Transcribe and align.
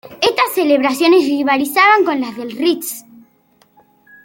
Estas 0.19 0.53
celebraciones 0.55 1.25
rivalizaban 1.27 2.03
con 2.03 2.19
las 2.19 2.35
del 2.35 2.53
Ritz. 2.57 3.05